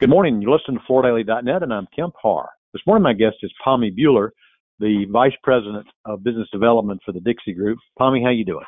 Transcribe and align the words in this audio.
Good 0.00 0.08
morning. 0.08 0.40
You're 0.40 0.52
listening 0.56 0.78
to 0.78 0.90
FloorDaily.net, 0.90 1.62
and 1.62 1.74
I'm 1.74 1.86
Kemp 1.94 2.14
Harr. 2.22 2.48
This 2.72 2.80
morning, 2.86 3.02
my 3.02 3.12
guest 3.12 3.36
is 3.42 3.52
Pommy 3.62 3.90
Bueller, 3.90 4.30
the 4.78 5.04
Vice 5.12 5.34
President 5.42 5.86
of 6.06 6.24
Business 6.24 6.48
Development 6.50 6.98
for 7.04 7.12
the 7.12 7.20
Dixie 7.20 7.52
Group. 7.52 7.76
Pommy, 7.98 8.22
how 8.24 8.30
you 8.30 8.46
doing? 8.46 8.64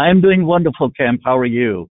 I'm 0.00 0.20
doing 0.20 0.44
wonderful, 0.44 0.90
Kemp. 0.90 1.20
How 1.24 1.38
are 1.38 1.46
you? 1.46 1.88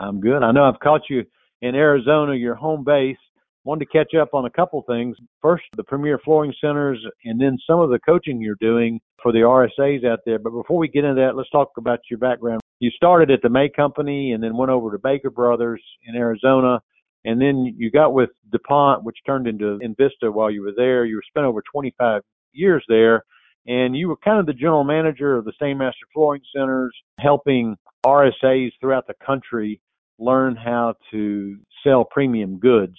I'm 0.00 0.20
good. 0.20 0.42
I 0.42 0.50
know 0.50 0.64
I've 0.64 0.80
caught 0.80 1.02
you 1.08 1.22
in 1.62 1.76
Arizona, 1.76 2.34
your 2.34 2.56
home 2.56 2.82
base. 2.82 3.16
Wanted 3.62 3.84
to 3.84 3.92
catch 3.92 4.16
up 4.20 4.34
on 4.34 4.46
a 4.46 4.50
couple 4.50 4.82
things. 4.88 5.16
First, 5.40 5.62
the 5.76 5.84
Premier 5.84 6.18
Flooring 6.24 6.54
Centers, 6.60 6.98
and 7.24 7.40
then 7.40 7.56
some 7.68 7.78
of 7.78 7.88
the 7.88 8.00
coaching 8.00 8.40
you're 8.40 8.56
doing 8.60 9.00
for 9.22 9.30
the 9.30 9.42
RSAs 9.42 10.04
out 10.04 10.18
there. 10.26 10.40
But 10.40 10.50
before 10.50 10.78
we 10.78 10.88
get 10.88 11.04
into 11.04 11.22
that, 11.22 11.36
let's 11.36 11.50
talk 11.50 11.70
about 11.78 12.00
your 12.10 12.18
background. 12.18 12.62
You 12.80 12.90
started 12.90 13.30
at 13.30 13.42
the 13.42 13.48
May 13.48 13.68
Company 13.68 14.32
and 14.32 14.42
then 14.42 14.56
went 14.56 14.72
over 14.72 14.90
to 14.90 14.98
Baker 14.98 15.30
Brothers 15.30 15.80
in 16.04 16.16
Arizona 16.16 16.80
and 17.24 17.40
then 17.40 17.74
you 17.76 17.90
got 17.90 18.12
with 18.12 18.30
DuPont, 18.52 19.04
which 19.04 19.16
turned 19.26 19.46
into 19.46 19.78
Invista 19.82 20.32
while 20.32 20.50
you 20.50 20.62
were 20.62 20.74
there. 20.76 21.04
You 21.04 21.16
were 21.16 21.22
spent 21.26 21.46
over 21.46 21.62
25 21.72 22.22
years 22.52 22.84
there, 22.88 23.24
and 23.66 23.96
you 23.96 24.08
were 24.08 24.16
kind 24.16 24.38
of 24.38 24.46
the 24.46 24.52
general 24.52 24.84
manager 24.84 25.36
of 25.36 25.44
the 25.44 25.52
same 25.60 25.78
Stainmaster 25.78 26.06
Flooring 26.12 26.42
Centers, 26.54 26.94
helping 27.18 27.76
RSAs 28.04 28.72
throughout 28.80 29.06
the 29.06 29.14
country 29.24 29.80
learn 30.18 30.56
how 30.56 30.94
to 31.10 31.56
sell 31.82 32.04
premium 32.04 32.58
goods. 32.58 32.96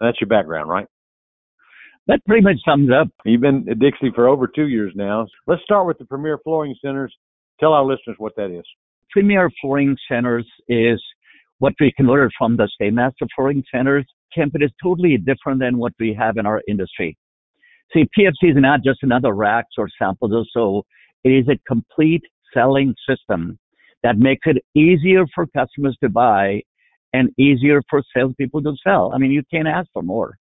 That's 0.00 0.20
your 0.20 0.28
background, 0.28 0.70
right? 0.70 0.86
That 2.06 2.24
pretty 2.24 2.42
much 2.42 2.56
sums 2.64 2.90
up. 2.90 3.08
You've 3.24 3.40
been 3.40 3.66
at 3.68 3.80
Dixie 3.80 4.12
for 4.14 4.28
over 4.28 4.46
two 4.46 4.68
years 4.68 4.92
now. 4.94 5.26
Let's 5.46 5.62
start 5.62 5.86
with 5.86 5.98
the 5.98 6.04
Premier 6.04 6.38
Flooring 6.44 6.76
Centers. 6.80 7.14
Tell 7.58 7.72
our 7.72 7.84
listeners 7.84 8.16
what 8.18 8.36
that 8.36 8.56
is. 8.56 8.64
Premier 9.10 9.50
Flooring 9.60 9.96
Centers 10.08 10.46
is 10.68 11.02
what 11.58 11.74
we 11.80 11.92
converted 11.96 12.32
from 12.36 12.56
the 12.56 12.68
Stainmaster 12.80 13.26
Flooring 13.34 13.64
Centers. 13.72 14.06
Kemp, 14.34 14.54
is 14.60 14.70
totally 14.82 15.16
different 15.16 15.60
than 15.60 15.78
what 15.78 15.92
we 15.98 16.12
have 16.12 16.36
in 16.36 16.46
our 16.46 16.62
industry. 16.68 17.16
See, 17.92 18.06
PFC 18.18 18.50
is 18.50 18.56
not 18.56 18.82
just 18.84 19.02
another 19.02 19.32
racks 19.32 19.74
or 19.78 19.88
samples 19.98 20.32
or 20.34 20.44
so. 20.52 20.84
It 21.24 21.30
is 21.30 21.48
a 21.48 21.58
complete 21.66 22.22
selling 22.52 22.94
system 23.08 23.58
that 24.02 24.18
makes 24.18 24.46
it 24.46 24.62
easier 24.74 25.24
for 25.34 25.46
customers 25.46 25.96
to 26.02 26.08
buy 26.08 26.62
and 27.12 27.30
easier 27.38 27.80
for 27.88 28.02
salespeople 28.14 28.62
to 28.62 28.74
sell. 28.84 29.12
I 29.14 29.18
mean, 29.18 29.30
you 29.30 29.42
can't 29.50 29.68
ask 29.68 29.88
for 29.92 30.02
more. 30.02 30.36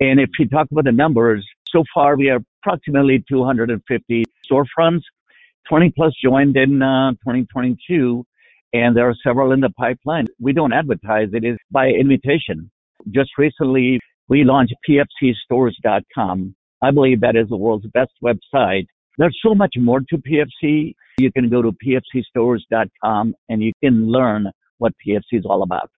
And 0.00 0.18
if 0.18 0.30
you 0.38 0.48
talk 0.48 0.66
about 0.70 0.84
the 0.84 0.92
numbers, 0.92 1.46
so 1.68 1.84
far 1.94 2.16
we 2.16 2.26
have 2.26 2.42
approximately 2.62 3.24
250 3.28 4.24
storefronts. 4.50 5.02
20 5.68 5.90
plus 5.90 6.12
joined 6.22 6.56
in 6.56 6.82
uh, 6.82 7.12
2022 7.12 8.24
and 8.72 8.96
there 8.96 9.08
are 9.08 9.16
several 9.24 9.52
in 9.52 9.60
the 9.60 9.70
pipeline. 9.70 10.26
We 10.38 10.52
don't 10.52 10.72
advertise 10.72 11.28
it 11.32 11.44
is 11.44 11.58
by 11.70 11.88
invitation. 11.88 12.70
Just 13.10 13.30
recently, 13.38 14.00
we 14.28 14.44
launched 14.44 14.74
pfcstores.com. 14.88 16.54
I 16.82 16.90
believe 16.90 17.20
that 17.20 17.36
is 17.36 17.48
the 17.48 17.56
world's 17.56 17.86
best 17.88 18.12
website. 18.22 18.86
There's 19.18 19.38
so 19.44 19.54
much 19.54 19.74
more 19.78 20.00
to 20.00 20.16
PFC. 20.16 20.94
You 21.18 21.32
can 21.32 21.50
go 21.50 21.62
to 21.62 21.72
pfcstores.com 21.84 23.34
and 23.48 23.62
you 23.62 23.72
can 23.82 24.06
learn 24.06 24.46
what 24.78 24.92
PFC 25.06 25.32
is 25.32 25.44
all 25.44 25.62
about. 25.62 25.90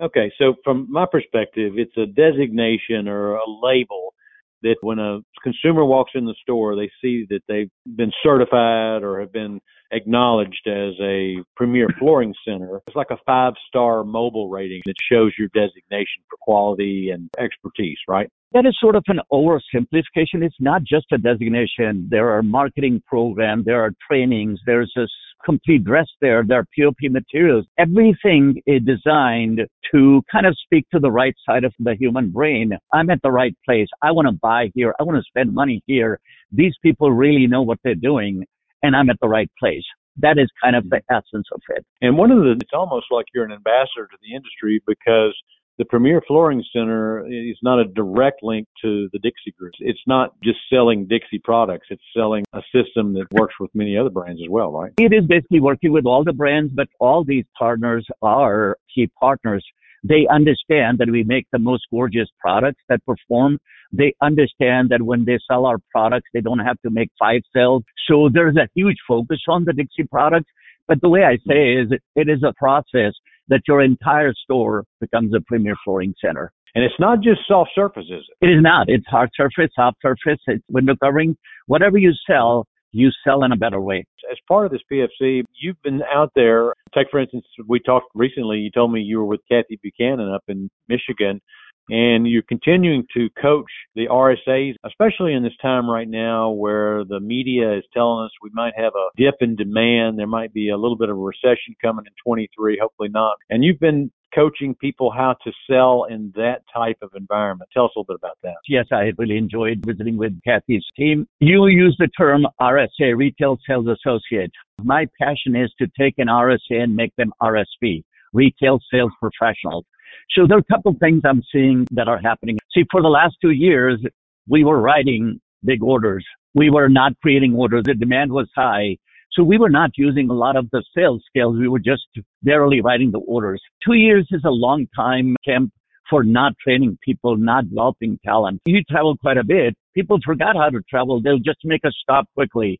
Okay, 0.00 0.32
so 0.36 0.54
from 0.64 0.88
my 0.90 1.06
perspective, 1.10 1.74
it's 1.76 1.96
a 1.96 2.06
designation 2.06 3.06
or 3.06 3.34
a 3.36 3.44
label 3.62 4.14
that 4.62 4.76
when 4.80 4.98
a 4.98 5.20
consumer 5.42 5.84
walks 5.84 6.12
in 6.14 6.24
the 6.24 6.34
store, 6.42 6.76
they 6.76 6.90
see 7.00 7.26
that 7.30 7.40
they've 7.48 7.70
been 7.96 8.12
certified 8.22 9.02
or 9.02 9.20
have 9.20 9.32
been 9.32 9.60
acknowledged 9.92 10.66
as 10.66 10.94
a 11.00 11.36
premier 11.56 11.86
flooring 11.98 12.34
center. 12.46 12.80
It's 12.86 12.96
like 12.96 13.10
a 13.10 13.18
five 13.26 13.54
star 13.68 14.02
Mobil 14.02 14.50
rating 14.50 14.82
that 14.86 14.94
shows 15.10 15.32
your 15.38 15.48
designation 15.48 16.22
for 16.28 16.38
quality 16.40 17.10
and 17.10 17.28
expertise, 17.38 17.98
right? 18.08 18.28
That 18.52 18.66
is 18.66 18.76
sort 18.80 18.96
of 18.96 19.04
an 19.08 19.20
oversimplification. 19.32 20.42
It's 20.42 20.56
not 20.60 20.82
just 20.84 21.06
a 21.12 21.18
designation. 21.18 22.08
There 22.10 22.30
are 22.30 22.42
marketing 22.42 23.02
programs, 23.06 23.64
there 23.64 23.82
are 23.82 23.92
trainings, 24.08 24.60
there's 24.66 24.92
a 24.96 25.06
complete 25.44 25.84
dress 25.84 26.06
there, 26.20 26.44
there 26.46 26.60
are 26.60 26.66
POP 26.76 27.10
materials. 27.10 27.66
Everything 27.78 28.60
is 28.66 28.82
designed 28.84 29.60
to 29.92 30.22
kind 30.30 30.46
of 30.46 30.56
speak 30.64 30.86
to 30.90 30.98
the 30.98 31.10
right 31.10 31.34
side 31.48 31.64
of 31.64 31.72
the 31.78 31.94
human 31.94 32.30
brain. 32.30 32.72
I'm 32.92 33.10
at 33.10 33.22
the 33.22 33.30
right 33.30 33.56
place. 33.64 33.88
I 34.02 34.10
want 34.12 34.28
to 34.28 34.32
buy 34.32 34.70
here. 34.74 34.94
I 34.98 35.02
want 35.02 35.18
to 35.18 35.24
spend 35.28 35.54
money 35.54 35.82
here. 35.86 36.20
These 36.50 36.74
people 36.82 37.10
really 37.12 37.46
know 37.46 37.62
what 37.62 37.78
they're 37.84 37.94
doing 37.94 38.44
and 38.82 38.96
I'm 38.96 39.10
at 39.10 39.16
the 39.20 39.28
right 39.28 39.50
place. 39.58 39.84
That 40.18 40.38
is 40.38 40.48
kind 40.62 40.76
of 40.76 40.88
the 40.90 41.00
essence 41.10 41.46
of 41.52 41.62
it. 41.70 41.84
And 42.02 42.18
one 42.18 42.30
of 42.30 42.38
the, 42.38 42.52
it's 42.52 42.72
almost 42.74 43.06
like 43.10 43.26
you're 43.34 43.44
an 43.44 43.52
ambassador 43.52 44.06
to 44.10 44.18
the 44.22 44.34
industry 44.34 44.82
because 44.86 45.34
the 45.78 45.84
Premier 45.86 46.22
Flooring 46.26 46.62
Center 46.72 47.26
is 47.26 47.56
not 47.62 47.78
a 47.78 47.84
direct 47.84 48.42
link 48.42 48.68
to 48.82 49.08
the 49.12 49.18
Dixie 49.18 49.52
Group. 49.58 49.72
It's 49.80 50.02
not 50.06 50.34
just 50.42 50.58
selling 50.70 51.06
Dixie 51.06 51.40
products. 51.42 51.86
It's 51.90 52.02
selling 52.14 52.44
a 52.52 52.60
system 52.74 53.14
that 53.14 53.26
works 53.32 53.54
with 53.58 53.70
many 53.74 53.96
other 53.96 54.10
brands 54.10 54.40
as 54.42 54.50
well, 54.50 54.70
right? 54.72 54.92
It 54.98 55.12
is 55.12 55.24
basically 55.26 55.60
working 55.60 55.92
with 55.92 56.04
all 56.04 56.24
the 56.24 56.32
brands, 56.32 56.72
but 56.74 56.88
all 57.00 57.24
these 57.24 57.44
partners 57.58 58.06
are 58.20 58.76
key 58.94 59.10
partners. 59.18 59.64
They 60.04 60.26
understand 60.30 60.98
that 60.98 61.08
we 61.10 61.22
make 61.22 61.46
the 61.52 61.58
most 61.58 61.84
gorgeous 61.90 62.28
products 62.38 62.82
that 62.88 63.04
perform. 63.06 63.58
They 63.92 64.14
understand 64.20 64.90
that 64.90 65.02
when 65.02 65.24
they 65.24 65.38
sell 65.50 65.64
our 65.64 65.78
products, 65.90 66.28
they 66.34 66.40
don't 66.40 66.58
have 66.58 66.80
to 66.82 66.90
make 66.90 67.10
five 67.18 67.42
sales. 67.54 67.84
So 68.08 68.28
there's 68.32 68.56
a 68.56 68.68
huge 68.74 68.96
focus 69.06 69.38
on 69.48 69.64
the 69.64 69.72
Dixie 69.72 70.04
products. 70.04 70.50
But 70.88 71.00
the 71.00 71.08
way 71.08 71.22
I 71.22 71.36
say 71.48 71.74
is 71.74 71.92
it 72.16 72.28
is 72.28 72.42
a 72.42 72.52
process 72.58 73.14
that 73.48 73.62
your 73.66 73.82
entire 73.82 74.32
store 74.34 74.84
becomes 75.00 75.34
a 75.34 75.40
premier 75.46 75.74
flooring 75.84 76.14
center. 76.24 76.52
And 76.74 76.84
it's 76.84 76.98
not 76.98 77.20
just 77.20 77.40
soft 77.46 77.70
surfaces. 77.74 78.24
It 78.40 78.46
is 78.46 78.62
not. 78.62 78.88
It's 78.88 79.06
hard 79.06 79.30
surface, 79.36 79.70
soft 79.74 79.98
surface, 80.00 80.40
it's 80.46 80.64
window 80.70 80.94
covering. 81.02 81.36
Whatever 81.66 81.98
you 81.98 82.12
sell, 82.26 82.66
you 82.92 83.10
sell 83.24 83.44
in 83.44 83.52
a 83.52 83.56
better 83.56 83.80
way. 83.80 84.06
As 84.30 84.38
part 84.48 84.66
of 84.66 84.72
this 84.72 84.80
PFC, 84.90 85.42
you've 85.60 85.80
been 85.82 86.00
out 86.14 86.30
there. 86.34 86.74
Take, 86.94 87.08
for 87.10 87.20
instance, 87.20 87.44
we 87.66 87.80
talked 87.80 88.06
recently, 88.14 88.58
you 88.58 88.70
told 88.70 88.92
me 88.92 89.00
you 89.00 89.18
were 89.18 89.26
with 89.26 89.40
Kathy 89.50 89.78
Buchanan 89.82 90.32
up 90.32 90.44
in 90.48 90.70
Michigan 90.88 91.40
and 91.88 92.26
you're 92.26 92.42
continuing 92.42 93.04
to 93.14 93.28
coach 93.40 93.70
the 93.94 94.06
RSAs, 94.06 94.74
especially 94.84 95.34
in 95.34 95.42
this 95.42 95.56
time 95.60 95.88
right 95.88 96.08
now 96.08 96.50
where 96.50 97.04
the 97.04 97.20
media 97.20 97.76
is 97.76 97.84
telling 97.92 98.24
us 98.24 98.30
we 98.42 98.50
might 98.52 98.72
have 98.76 98.92
a 98.94 99.08
dip 99.16 99.36
in 99.40 99.56
demand. 99.56 100.18
There 100.18 100.26
might 100.26 100.52
be 100.52 100.70
a 100.70 100.76
little 100.76 100.96
bit 100.96 101.08
of 101.08 101.16
a 101.16 101.20
recession 101.20 101.74
coming 101.82 102.06
in 102.06 102.12
23, 102.24 102.78
hopefully 102.80 103.08
not. 103.08 103.36
And 103.50 103.64
you've 103.64 103.80
been 103.80 104.10
coaching 104.34 104.74
people 104.74 105.10
how 105.10 105.34
to 105.44 105.52
sell 105.70 106.06
in 106.08 106.32
that 106.34 106.62
type 106.74 106.96
of 107.02 107.10
environment. 107.14 107.68
Tell 107.72 107.84
us 107.84 107.90
a 107.96 107.98
little 107.98 108.14
bit 108.14 108.16
about 108.16 108.38
that. 108.42 108.54
Yes, 108.68 108.86
I 108.92 109.12
really 109.18 109.36
enjoyed 109.36 109.84
visiting 109.84 110.16
with 110.16 110.32
Kathy's 110.42 110.84
team. 110.96 111.26
You 111.40 111.66
use 111.66 111.96
the 111.98 112.08
term 112.08 112.46
RSA, 112.60 113.16
Retail 113.16 113.58
Sales 113.66 113.86
Associate. 113.86 114.50
My 114.82 115.06
passion 115.20 115.54
is 115.54 115.70
to 115.78 115.86
take 115.98 116.14
an 116.18 116.28
RSA 116.28 116.82
and 116.82 116.96
make 116.96 117.14
them 117.16 117.32
RSP, 117.42 118.04
Retail 118.32 118.80
Sales 118.90 119.12
Professionals. 119.20 119.84
So 120.30 120.46
there 120.46 120.56
are 120.56 120.60
a 120.60 120.72
couple 120.72 120.92
of 120.92 120.98
things 120.98 121.22
I'm 121.24 121.42
seeing 121.52 121.86
that 121.92 122.08
are 122.08 122.18
happening. 122.18 122.58
See, 122.74 122.84
for 122.90 123.02
the 123.02 123.08
last 123.08 123.36
two 123.40 123.50
years, 123.50 124.00
we 124.48 124.64
were 124.64 124.80
writing 124.80 125.40
big 125.64 125.82
orders. 125.82 126.24
We 126.54 126.70
were 126.70 126.88
not 126.88 127.12
creating 127.22 127.54
orders. 127.54 127.84
The 127.84 127.94
demand 127.94 128.32
was 128.32 128.48
high. 128.54 128.96
So 129.32 129.42
we 129.42 129.56
were 129.56 129.70
not 129.70 129.92
using 129.96 130.28
a 130.28 130.34
lot 130.34 130.56
of 130.56 130.68
the 130.70 130.84
sales 130.94 131.22
skills. 131.26 131.56
We 131.58 131.68
were 131.68 131.78
just 131.78 132.02
barely 132.42 132.82
writing 132.82 133.10
the 133.10 133.20
orders. 133.20 133.62
Two 133.84 133.94
years 133.94 134.26
is 134.30 134.42
a 134.44 134.50
long 134.50 134.86
time, 134.94 135.36
Kemp, 135.44 135.72
for 136.10 136.22
not 136.22 136.52
training 136.62 136.98
people, 137.02 137.38
not 137.38 137.70
developing 137.70 138.18
talent. 138.24 138.60
You 138.66 138.82
travel 138.90 139.16
quite 139.16 139.38
a 139.38 139.44
bit. 139.44 139.74
People 139.94 140.18
forgot 140.24 140.56
how 140.56 140.68
to 140.68 140.80
travel. 140.90 141.22
They'll 141.22 141.38
just 141.38 141.60
make 141.64 141.84
a 141.84 141.90
stop 142.02 142.26
quickly. 142.34 142.78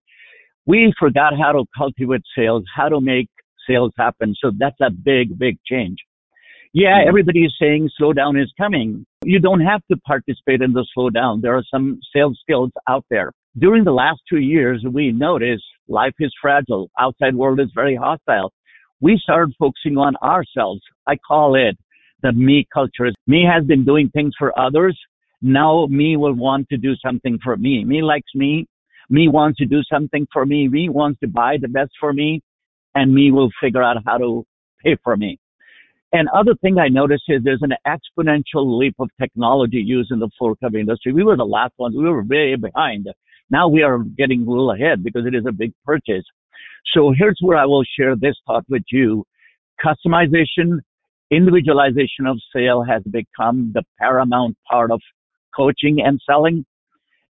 We 0.66 0.92
forgot 0.98 1.32
how 1.40 1.52
to 1.52 1.64
cultivate 1.76 2.22
sales, 2.36 2.64
how 2.74 2.90
to 2.90 3.00
make 3.00 3.28
sales 3.66 3.92
happen. 3.96 4.34
So 4.38 4.52
that's 4.58 4.80
a 4.82 4.90
big, 4.90 5.38
big 5.38 5.56
change. 5.64 5.96
Yeah, 6.74 7.00
mm-hmm. 7.00 7.08
everybody 7.08 7.44
is 7.44 7.54
saying 7.60 7.90
slowdown 8.00 8.42
is 8.42 8.50
coming. 8.58 9.04
You 9.24 9.38
don't 9.40 9.60
have 9.60 9.82
to 9.90 9.96
participate 9.98 10.62
in 10.62 10.72
the 10.72 10.86
slowdown. 10.96 11.42
There 11.42 11.54
are 11.56 11.64
some 11.70 12.00
sales 12.14 12.38
skills 12.40 12.70
out 12.88 13.04
there. 13.10 13.32
During 13.58 13.84
the 13.84 13.92
last 13.92 14.20
two 14.28 14.38
years, 14.38 14.82
we 14.90 15.12
noticed 15.12 15.64
life 15.86 16.14
is 16.18 16.32
fragile. 16.40 16.90
Outside 16.98 17.34
world 17.34 17.60
is 17.60 17.68
very 17.74 17.94
hostile. 17.94 18.52
We 19.00 19.20
started 19.22 19.54
focusing 19.58 19.98
on 19.98 20.16
ourselves. 20.22 20.80
I 21.06 21.16
call 21.16 21.56
it 21.56 21.76
the 22.22 22.32
me 22.32 22.66
culture. 22.72 23.10
Me 23.26 23.44
has 23.44 23.64
been 23.66 23.84
doing 23.84 24.08
things 24.08 24.32
for 24.38 24.58
others. 24.58 24.98
Now 25.42 25.86
me 25.90 26.16
will 26.16 26.34
want 26.34 26.68
to 26.70 26.78
do 26.78 26.94
something 27.04 27.38
for 27.44 27.56
me. 27.56 27.84
Me 27.84 28.00
likes 28.00 28.30
me. 28.34 28.66
Me 29.10 29.28
wants 29.28 29.58
to 29.58 29.66
do 29.66 29.82
something 29.92 30.26
for 30.32 30.46
me. 30.46 30.68
Me 30.68 30.88
wants 30.88 31.20
to 31.20 31.28
buy 31.28 31.56
the 31.60 31.68
best 31.68 31.90
for 32.00 32.14
me 32.14 32.40
and 32.94 33.12
me 33.12 33.30
will 33.30 33.50
figure 33.60 33.82
out 33.82 33.96
how 34.06 34.16
to 34.16 34.46
pay 34.82 34.96
for 35.04 35.16
me. 35.16 35.38
And 36.12 36.28
other 36.28 36.54
thing 36.60 36.78
I 36.78 36.88
noticed 36.88 37.24
is 37.28 37.42
there's 37.42 37.62
an 37.62 37.74
exponential 37.86 38.78
leap 38.78 38.94
of 38.98 39.08
technology 39.20 39.78
used 39.78 40.10
in 40.10 40.18
the 40.18 40.28
floor 40.38 40.54
cover 40.56 40.78
industry. 40.78 41.12
We 41.12 41.24
were 41.24 41.36
the 41.36 41.44
last 41.44 41.72
ones. 41.78 41.94
We 41.96 42.04
were 42.04 42.22
way 42.22 42.54
behind. 42.54 43.08
Now 43.50 43.68
we 43.68 43.82
are 43.82 43.98
getting 43.98 44.46
a 44.46 44.50
little 44.50 44.72
ahead 44.72 45.02
because 45.02 45.26
it 45.26 45.34
is 45.34 45.44
a 45.48 45.52
big 45.52 45.72
purchase. 45.84 46.24
So 46.94 47.14
here's 47.16 47.38
where 47.40 47.56
I 47.56 47.64
will 47.64 47.84
share 47.98 48.14
this 48.14 48.34
thought 48.46 48.64
with 48.68 48.82
you. 48.90 49.24
Customization 49.84 50.80
individualization 51.30 52.26
of 52.26 52.38
sale 52.54 52.82
has 52.82 53.02
become 53.04 53.72
the 53.74 53.82
paramount 53.98 54.56
part 54.70 54.90
of 54.90 55.00
coaching 55.56 56.02
and 56.04 56.20
selling. 56.28 56.64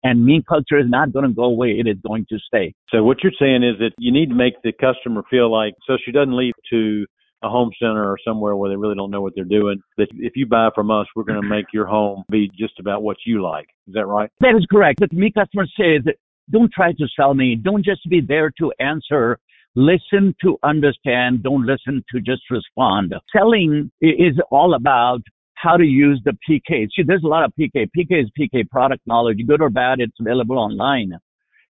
And 0.03 0.23
mean 0.23 0.43
culture 0.47 0.77
is 0.77 0.85
not 0.87 1.13
going 1.13 1.25
to 1.25 1.33
go 1.33 1.45
away. 1.45 1.79
It 1.79 1.87
is 1.87 1.95
going 2.05 2.27
to 2.29 2.37
stay. 2.45 2.75
So 2.89 3.03
what 3.03 3.23
you're 3.23 3.31
saying 3.39 3.63
is 3.63 3.79
that 3.79 3.91
you 3.97 4.11
need 4.11 4.29
to 4.29 4.35
make 4.35 4.53
the 4.63 4.71
customer 4.73 5.23
feel 5.31 5.51
like, 5.51 5.73
so 5.87 5.97
she 6.03 6.11
doesn't 6.11 6.35
leave 6.35 6.53
to 6.69 7.07
a 7.45 7.49
home 7.49 7.71
center 7.79 8.09
or 8.09 8.17
somewhere 8.25 8.55
where 8.55 8.69
they 8.69 8.75
really 8.75 8.95
don't 8.95 9.11
know 9.11 9.21
what 9.21 9.33
they're 9.35 9.45
doing. 9.45 9.79
That 9.97 10.07
if 10.17 10.33
you 10.35 10.45
buy 10.45 10.69
from 10.73 10.91
us, 10.91 11.07
we're 11.15 11.23
going 11.23 11.41
to 11.41 11.47
make 11.47 11.65
your 11.73 11.85
home 11.85 12.23
be 12.29 12.49
just 12.57 12.79
about 12.79 13.03
what 13.03 13.17
you 13.25 13.41
like. 13.43 13.67
Is 13.87 13.93
that 13.93 14.07
right? 14.07 14.29
That 14.41 14.55
is 14.57 14.65
correct. 14.71 14.99
But 14.99 15.13
me 15.13 15.31
customers 15.31 15.71
say 15.77 15.97
says, 15.97 16.13
don't 16.51 16.71
try 16.71 16.91
to 16.93 17.07
sell 17.15 17.33
me. 17.33 17.55
Don't 17.55 17.83
just 17.83 18.07
be 18.09 18.21
there 18.21 18.51
to 18.59 18.71
answer. 18.79 19.39
Listen 19.75 20.35
to 20.41 20.57
understand. 20.63 21.43
Don't 21.43 21.65
listen 21.65 22.03
to 22.11 22.21
just 22.21 22.43
respond. 22.49 23.13
Selling 23.35 23.91
is 24.01 24.35
all 24.51 24.73
about 24.75 25.21
how 25.55 25.77
to 25.77 25.83
use 25.83 26.21
the 26.23 26.37
PK. 26.47 26.87
See, 26.95 27.03
there's 27.05 27.23
a 27.23 27.27
lot 27.27 27.43
of 27.43 27.51
PK. 27.59 27.87
PK 27.97 28.23
is 28.23 28.29
PK 28.39 28.69
product 28.69 29.01
knowledge, 29.05 29.39
good 29.47 29.61
or 29.61 29.69
bad. 29.69 29.99
It's 29.99 30.15
available 30.19 30.57
online. 30.57 31.13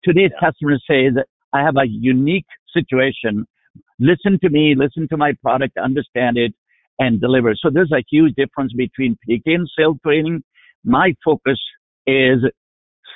Today's 0.04 0.32
yeah. 0.42 0.50
say 0.88 1.10
that 1.10 1.26
I 1.54 1.62
have 1.62 1.76
a 1.78 1.88
unique 1.88 2.46
situation. 2.74 3.46
Listen 4.00 4.40
to 4.42 4.50
me, 4.50 4.76
listen 4.76 5.08
to 5.10 5.18
my 5.18 5.34
product, 5.42 5.78
understand 5.78 6.38
it, 6.38 6.54
and 7.00 7.20
deliver. 7.20 7.56
So 7.56 7.70
there's 7.72 7.92
a 7.92 8.04
huge 8.10 8.36
difference 8.36 8.74
between 8.74 9.18
PK 9.28 9.42
and 9.46 9.70
sales 9.78 9.98
training. 10.04 10.44
My 10.84 11.14
focus 11.24 11.60
is 12.06 12.40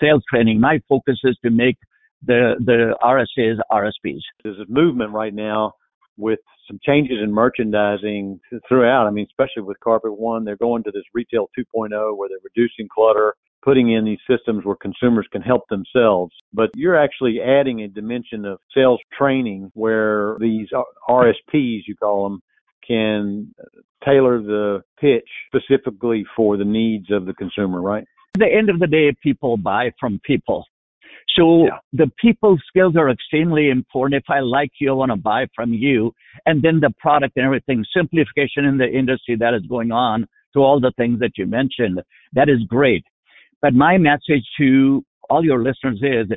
sales 0.02 0.24
training. 0.30 0.60
My 0.60 0.82
focus 0.90 1.20
is 1.24 1.38
to 1.44 1.50
make 1.50 1.78
the, 2.26 2.56
the 2.60 2.96
RSAs 3.02 3.60
RSPs. 3.72 4.22
There's 4.44 4.60
a 4.60 4.72
movement 4.72 5.12
right 5.12 5.34
now 5.34 5.74
with 6.18 6.40
some 6.68 6.80
changes 6.86 7.18
in 7.22 7.32
merchandising 7.32 8.40
throughout. 8.68 9.08
I 9.08 9.10
mean, 9.10 9.26
especially 9.30 9.64
with 9.64 9.80
Carpet 9.80 10.18
One, 10.18 10.46
they're 10.46 10.56
going 10.56 10.84
to 10.84 10.92
this 10.92 11.04
retail 11.14 11.50
2.0 11.58 12.16
where 12.16 12.30
they're 12.30 12.38
reducing 12.44 12.88
clutter, 12.94 13.36
putting 13.64 13.92
in 13.92 14.06
these 14.06 14.20
systems 14.30 14.66
where 14.66 14.76
consumers 14.76 15.28
can 15.32 15.42
help 15.42 15.64
themselves. 15.70 16.34
But 16.54 16.70
you're 16.76 17.02
actually 17.02 17.40
adding 17.42 17.82
a 17.82 17.88
dimension 17.88 18.46
of 18.46 18.60
sales 18.76 19.00
training 19.18 19.72
where 19.74 20.38
these 20.40 20.68
RSPs, 21.10 21.82
you 21.88 21.96
call 22.00 22.30
them, 22.30 22.42
can 22.86 23.54
tailor 24.04 24.42
the 24.42 24.82
pitch 25.00 25.28
specifically 25.48 26.26
for 26.36 26.58
the 26.58 26.66
needs 26.66 27.10
of 27.12 27.26
the 27.26 27.34
consumer, 27.34 27.82
right? 27.82 28.04
At 28.36 28.40
the 28.40 28.54
end 28.54 28.70
of 28.70 28.80
the 28.80 28.88
day, 28.88 29.16
people 29.22 29.56
buy 29.58 29.92
from 30.00 30.20
people. 30.26 30.66
So 31.38 31.66
yeah. 31.66 31.78
the 31.94 32.12
people 32.20 32.58
skills 32.68 32.96
are 32.98 33.10
extremely 33.10 33.70
important. 33.70 34.22
If 34.22 34.30
I 34.30 34.42
like 34.42 34.72
you, 34.80 34.90
I 34.90 34.94
want 34.94 35.12
to 35.12 35.16
buy 35.16 35.48
from 35.56 35.74
you. 35.74 36.14
And 36.46 36.62
then 36.62 36.80
the 36.80 36.94
product 37.00 37.38
and 37.38 37.46
everything, 37.46 37.86
simplification 37.96 38.66
in 38.66 38.78
the 38.78 38.88
industry 38.88 39.38
that 39.38 39.54
is 39.54 39.66
going 39.68 39.92
on 39.92 40.28
to 40.54 40.60
all 40.60 40.80
the 40.80 40.92
things 40.98 41.20
that 41.20 41.38
you 41.38 41.48
mentioned. 41.48 42.02
That 42.34 42.50
is 42.50 42.60
great. 42.68 43.06
But 43.64 43.74
my 43.74 43.98
message 43.98 44.46
to 44.60 45.04
all 45.30 45.44
your 45.44 45.64
listeners 45.64 46.00
is 46.02 46.28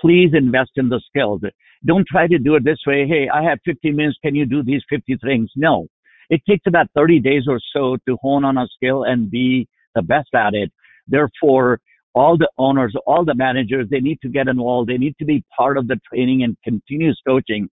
please 0.00 0.30
invest 0.32 0.70
in 0.76 0.88
the 0.88 1.00
skills. 1.06 1.42
Don't 1.84 2.06
try 2.10 2.26
to 2.26 2.38
do 2.38 2.54
it 2.54 2.64
this 2.64 2.78
way. 2.86 3.06
Hey, 3.06 3.28
I 3.28 3.42
have 3.42 3.58
50 3.66 3.92
minutes. 3.92 4.18
Can 4.24 4.34
you 4.34 4.46
do 4.46 4.62
these 4.62 4.82
50 4.88 5.18
things? 5.22 5.50
No. 5.54 5.88
It 6.30 6.40
takes 6.48 6.64
about 6.66 6.86
30 6.96 7.20
days 7.20 7.42
or 7.46 7.60
so 7.74 7.98
to 8.08 8.16
hone 8.22 8.46
on 8.46 8.56
a 8.56 8.66
skill 8.74 9.04
and 9.04 9.30
be 9.30 9.68
the 9.94 10.00
best 10.00 10.30
at 10.34 10.54
it. 10.54 10.72
Therefore, 11.06 11.80
all 12.14 12.38
the 12.38 12.48
owners, 12.56 12.94
all 13.06 13.26
the 13.26 13.34
managers, 13.34 13.88
they 13.90 14.00
need 14.00 14.18
to 14.22 14.30
get 14.30 14.48
involved. 14.48 14.88
They 14.88 14.96
need 14.96 15.16
to 15.18 15.26
be 15.26 15.44
part 15.54 15.76
of 15.76 15.86
the 15.86 16.00
training 16.08 16.44
and 16.44 16.56
continuous 16.64 17.18
coaching. 17.26 17.68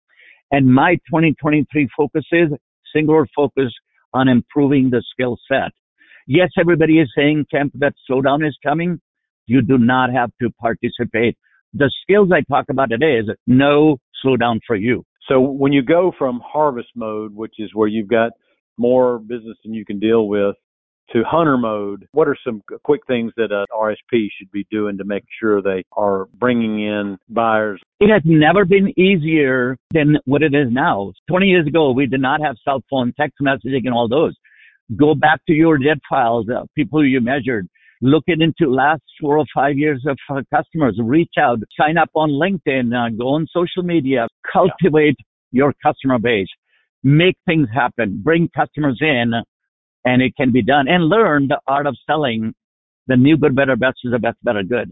And 0.51 0.67
my 0.73 0.95
2023 1.09 1.87
focus 1.95 2.25
is 2.33 2.49
singular 2.93 3.25
focus 3.33 3.73
on 4.13 4.27
improving 4.27 4.89
the 4.89 5.01
skill 5.13 5.37
set. 5.49 5.71
Yes, 6.29 6.49
everybody 6.59 6.99
is 6.99 7.09
saying, 7.17 7.45
Kemp, 7.49 7.71
that 7.75 7.93
slowdown 8.09 8.45
is 8.45 8.57
coming. 8.61 8.99
You 9.45 9.61
do 9.61 9.77
not 9.77 10.11
have 10.11 10.29
to 10.41 10.49
participate. 10.59 11.37
The 11.73 11.89
skills 12.01 12.31
I 12.33 12.41
talk 12.41 12.65
about 12.69 12.89
today 12.89 13.17
is 13.17 13.29
no 13.47 13.97
slowdown 14.25 14.59
for 14.67 14.75
you. 14.75 15.05
So 15.29 15.39
when 15.39 15.71
you 15.71 15.81
go 15.81 16.11
from 16.17 16.41
harvest 16.45 16.89
mode, 16.95 17.33
which 17.33 17.53
is 17.59 17.69
where 17.73 17.87
you've 17.87 18.09
got 18.09 18.33
more 18.77 19.19
business 19.19 19.57
than 19.63 19.73
you 19.73 19.85
can 19.85 19.99
deal 19.99 20.27
with, 20.27 20.55
to 21.13 21.23
hunter 21.23 21.57
mode, 21.57 22.05
what 22.11 22.27
are 22.27 22.35
some 22.45 22.61
quick 22.83 22.99
things 23.07 23.31
that 23.37 23.53
an 23.53 23.65
RSP 23.73 24.27
should 24.37 24.51
be 24.51 24.67
doing 24.69 24.97
to 24.97 25.05
make 25.05 25.23
sure 25.39 25.61
they 25.61 25.85
are 25.93 26.25
bringing 26.37 26.81
in 26.81 27.17
buyers? 27.29 27.81
It 28.01 28.11
has 28.11 28.21
never 28.25 28.65
been 28.65 28.93
easier 28.99 29.77
than 29.93 30.17
what 30.25 30.43
it 30.43 30.53
is 30.53 30.67
now. 30.69 31.13
20 31.29 31.45
years 31.45 31.67
ago, 31.67 31.91
we 31.91 32.05
did 32.05 32.19
not 32.19 32.41
have 32.41 32.57
cell 32.65 32.83
phone, 32.89 33.13
text 33.17 33.37
messaging, 33.41 33.85
and 33.85 33.93
all 33.93 34.09
those. 34.09 34.35
Go 34.95 35.15
back 35.15 35.41
to 35.47 35.53
your 35.53 35.77
dead 35.77 35.99
files, 36.09 36.47
uh, 36.49 36.63
people 36.75 37.05
you 37.05 37.19
measured. 37.19 37.67
Look 38.01 38.25
into 38.27 38.71
last 38.71 39.01
four 39.19 39.37
or 39.37 39.45
five 39.53 39.77
years 39.77 40.05
of 40.07 40.17
uh, 40.29 40.41
customers. 40.53 40.99
Reach 41.01 41.33
out, 41.39 41.59
sign 41.79 41.97
up 41.97 42.09
on 42.13 42.29
LinkedIn, 42.29 42.93
uh, 42.93 43.09
go 43.17 43.29
on 43.29 43.47
social 43.51 43.83
media, 43.83 44.27
cultivate 44.51 45.15
yeah. 45.19 45.25
your 45.51 45.73
customer 45.83 46.19
base, 46.19 46.47
make 47.03 47.35
things 47.45 47.67
happen, 47.73 48.21
bring 48.23 48.49
customers 48.55 48.99
in 49.01 49.33
and 50.05 50.21
it 50.21 50.35
can 50.37 50.51
be 50.51 50.61
done. 50.61 50.87
And 50.87 51.09
learn 51.09 51.47
the 51.47 51.59
art 51.67 51.87
of 51.87 51.97
selling. 52.05 52.53
The 53.07 53.17
new 53.17 53.37
good 53.37 53.55
better 53.55 53.75
best 53.75 53.97
is 54.03 54.11
the 54.11 54.19
best 54.19 54.37
better 54.43 54.63
good. 54.63 54.91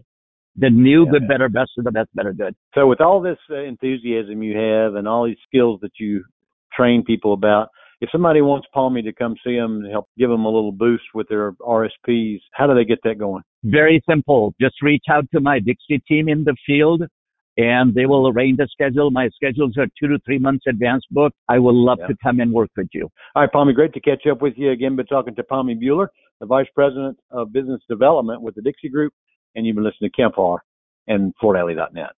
The 0.56 0.70
new 0.70 1.04
yeah, 1.04 1.12
good 1.12 1.28
better 1.28 1.48
best 1.48 1.72
is 1.76 1.84
the 1.84 1.92
best 1.92 2.08
better 2.14 2.32
good. 2.32 2.54
So 2.74 2.86
with 2.86 3.00
all 3.00 3.20
this 3.20 3.38
uh, 3.50 3.56
enthusiasm 3.56 4.42
you 4.42 4.56
have 4.56 4.94
and 4.94 5.06
all 5.06 5.26
these 5.26 5.36
skills 5.46 5.80
that 5.82 5.92
you 6.00 6.24
train 6.72 7.04
people 7.04 7.32
about 7.32 7.68
if 8.00 8.10
somebody 8.10 8.42
wants 8.42 8.66
Palmy 8.74 9.02
to 9.02 9.12
come 9.12 9.36
see 9.44 9.56
them 9.56 9.82
and 9.82 9.90
help 9.90 10.06
give 10.18 10.28
them 10.28 10.44
a 10.44 10.50
little 10.50 10.72
boost 10.72 11.04
with 11.14 11.28
their 11.28 11.52
RSPs, 11.52 12.40
how 12.52 12.66
do 12.66 12.74
they 12.74 12.84
get 12.84 12.98
that 13.04 13.18
going? 13.18 13.42
Very 13.64 14.02
simple. 14.08 14.54
Just 14.60 14.82
reach 14.82 15.04
out 15.10 15.24
to 15.32 15.40
my 15.40 15.58
Dixie 15.58 16.02
team 16.06 16.28
in 16.28 16.44
the 16.44 16.56
field 16.66 17.02
and 17.56 17.94
they 17.94 18.06
will 18.06 18.28
arrange 18.28 18.58
the 18.58 18.68
schedule. 18.70 19.10
My 19.10 19.28
schedules 19.34 19.76
are 19.78 19.86
two 19.98 20.08
to 20.08 20.18
three 20.24 20.38
months 20.38 20.64
advance 20.68 21.04
book. 21.10 21.32
I 21.48 21.58
would 21.58 21.74
love 21.74 21.98
yeah. 22.00 22.08
to 22.08 22.14
come 22.22 22.40
and 22.40 22.52
work 22.52 22.70
with 22.76 22.88
you. 22.92 23.08
All 23.34 23.42
right, 23.42 23.52
Palmy, 23.52 23.72
great 23.72 23.94
to 23.94 24.00
catch 24.00 24.26
up 24.30 24.42
with 24.42 24.54
you 24.56 24.72
again. 24.72 24.96
Been 24.96 25.06
talking 25.06 25.34
to 25.34 25.42
Palmy 25.42 25.74
Bueller, 25.74 26.08
the 26.40 26.46
Vice 26.46 26.68
President 26.74 27.18
of 27.30 27.52
Business 27.52 27.80
Development 27.88 28.42
with 28.42 28.54
the 28.54 28.62
Dixie 28.62 28.90
Group, 28.90 29.14
and 29.54 29.66
you've 29.66 29.76
been 29.76 29.84
listening 29.84 30.10
to 30.10 30.22
Kemp 30.22 30.34
and 31.08 31.32
FloorDaily.net. 31.42 32.10